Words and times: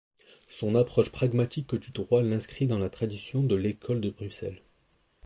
Son 0.49 0.73
approche 0.73 1.11
pragmatique 1.11 1.75
du 1.75 1.91
droit 1.91 2.23
l'inscrit 2.23 2.65
dans 2.65 2.79
la 2.79 2.89
tradition 2.89 3.43
de 3.43 3.53
l'Ecole 3.55 4.01
de 4.01 4.09
Bruxelles. 4.09 4.63